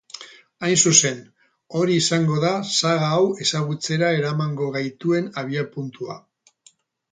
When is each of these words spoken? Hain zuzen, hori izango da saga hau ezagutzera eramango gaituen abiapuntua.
Hain 0.67 0.77
zuzen, 0.91 1.19
hori 1.79 1.97
izango 2.03 2.39
da 2.45 2.53
saga 2.79 3.11
hau 3.19 3.29
ezagutzera 3.47 4.11
eramango 4.23 4.73
gaituen 4.79 5.31
abiapuntua. 5.45 6.21